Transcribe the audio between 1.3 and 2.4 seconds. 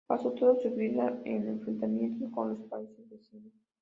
enfrentamientos